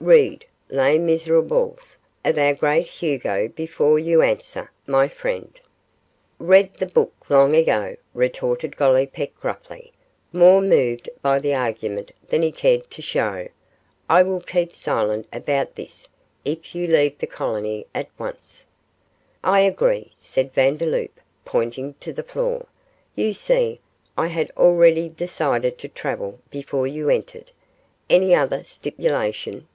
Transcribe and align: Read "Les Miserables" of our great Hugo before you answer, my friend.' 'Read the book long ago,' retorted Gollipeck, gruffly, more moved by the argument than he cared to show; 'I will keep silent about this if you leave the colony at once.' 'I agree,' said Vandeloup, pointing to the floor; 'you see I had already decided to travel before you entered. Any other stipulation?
Read 0.00 0.46
"Les 0.70 0.96
Miserables" 0.96 1.98
of 2.24 2.38
our 2.38 2.54
great 2.54 2.86
Hugo 2.86 3.48
before 3.48 3.98
you 3.98 4.22
answer, 4.22 4.70
my 4.86 5.08
friend.' 5.08 5.58
'Read 6.38 6.72
the 6.74 6.86
book 6.86 7.12
long 7.28 7.56
ago,' 7.56 7.96
retorted 8.14 8.76
Gollipeck, 8.76 9.34
gruffly, 9.40 9.92
more 10.32 10.60
moved 10.62 11.10
by 11.20 11.40
the 11.40 11.52
argument 11.52 12.12
than 12.28 12.42
he 12.42 12.52
cared 12.52 12.88
to 12.92 13.02
show; 13.02 13.48
'I 14.08 14.22
will 14.22 14.40
keep 14.40 14.72
silent 14.76 15.26
about 15.32 15.74
this 15.74 16.06
if 16.44 16.76
you 16.76 16.86
leave 16.86 17.18
the 17.18 17.26
colony 17.26 17.84
at 17.92 18.06
once.' 18.20 18.64
'I 19.42 19.62
agree,' 19.62 20.12
said 20.16 20.54
Vandeloup, 20.54 21.18
pointing 21.44 21.94
to 21.94 22.12
the 22.12 22.22
floor; 22.22 22.66
'you 23.16 23.32
see 23.32 23.80
I 24.16 24.28
had 24.28 24.52
already 24.56 25.08
decided 25.08 25.76
to 25.78 25.88
travel 25.88 26.38
before 26.52 26.86
you 26.86 27.08
entered. 27.10 27.50
Any 28.08 28.32
other 28.32 28.62
stipulation? 28.62 29.66